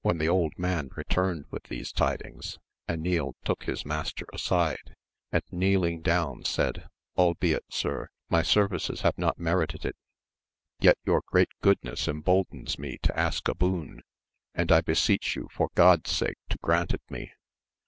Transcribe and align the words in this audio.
When 0.00 0.18
the 0.18 0.28
old 0.28 0.58
man 0.58 0.90
returned 0.96 1.44
with 1.52 1.62
these 1.68 1.92
tidings, 1.92 2.58
Enil 2.88 3.34
took 3.44 3.62
his 3.62 3.86
master 3.86 4.26
aside, 4.34 4.96
and 5.30 5.44
kneeling 5.52 6.00
down 6.02 6.44
said, 6.44 6.88
Albeit, 7.16 7.72
sir, 7.72 8.08
my 8.28 8.42
services 8.42 9.02
have 9.02 9.16
not 9.16 9.38
merited 9.38 9.82
AMADIS 9.84 10.00
OF 10.00 10.78
GAUL. 10.82 10.90
53 10.90 10.90
it, 10.90 10.90
yet 10.90 10.98
your 11.04 11.22
great 11.28 11.48
goodness 11.60 12.08
emboldens 12.08 12.76
me 12.76 12.98
to 13.02 13.16
ask 13.16 13.46
a 13.46 13.54
boon, 13.54 14.02
and 14.52 14.72
I 14.72 14.80
beseech 14.80 15.36
you 15.36 15.48
for 15.52 15.68
God's 15.76 16.10
sake 16.10 16.38
to 16.48 16.58
grant 16.58 16.92
it 16.92 17.02
me. 17.08 17.30